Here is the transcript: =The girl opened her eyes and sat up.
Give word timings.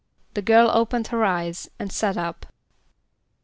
=The 0.33 0.41
girl 0.41 0.71
opened 0.73 1.09
her 1.09 1.23
eyes 1.23 1.69
and 1.77 1.91
sat 1.91 2.17
up. 2.17 2.47